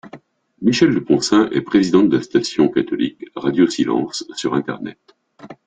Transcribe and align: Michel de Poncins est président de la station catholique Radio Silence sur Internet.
Michel 0.63 0.95
de 0.95 0.99
Poncins 0.99 1.47
est 1.51 1.61
président 1.61 2.01
de 2.01 2.17
la 2.17 2.23
station 2.23 2.69
catholique 2.69 3.23
Radio 3.35 3.67
Silence 3.69 4.25
sur 4.33 4.55
Internet. 4.55 4.97